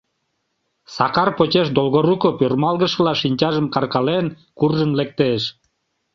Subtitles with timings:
[0.95, 4.25] Сакар почеш Долгоруков ӧрмалгышыла шинчажым каркален,
[4.57, 5.41] куржын лектеш.